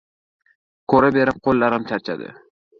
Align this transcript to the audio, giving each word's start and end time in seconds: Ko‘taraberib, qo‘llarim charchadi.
Ko‘taraberib, 0.95 1.39
qo‘llarim 1.51 1.89
charchadi. 1.93 2.35